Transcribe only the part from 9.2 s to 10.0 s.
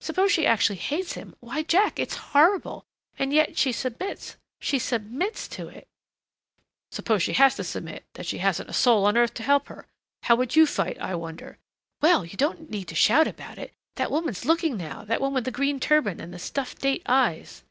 to help her?